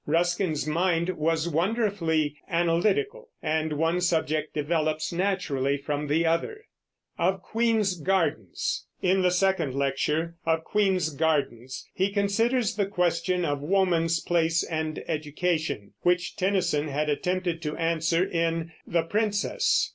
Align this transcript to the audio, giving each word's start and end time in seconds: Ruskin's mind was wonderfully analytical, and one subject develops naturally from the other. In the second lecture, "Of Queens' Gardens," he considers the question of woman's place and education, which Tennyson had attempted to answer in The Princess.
Ruskin's 0.07 0.65
mind 0.65 1.09
was 1.11 1.47
wonderfully 1.47 2.35
analytical, 2.49 3.29
and 3.39 3.73
one 3.73 4.01
subject 4.01 4.51
develops 4.55 5.13
naturally 5.13 5.77
from 5.77 6.07
the 6.07 6.25
other. 6.25 6.65
In 7.19 7.83
the 9.21 9.29
second 9.29 9.75
lecture, 9.75 10.37
"Of 10.43 10.63
Queens' 10.63 11.11
Gardens," 11.13 11.87
he 11.93 12.09
considers 12.11 12.75
the 12.77 12.87
question 12.87 13.45
of 13.45 13.61
woman's 13.61 14.19
place 14.21 14.63
and 14.63 15.03
education, 15.07 15.93
which 16.01 16.35
Tennyson 16.35 16.87
had 16.87 17.07
attempted 17.07 17.61
to 17.61 17.77
answer 17.77 18.25
in 18.27 18.71
The 18.87 19.03
Princess. 19.03 19.87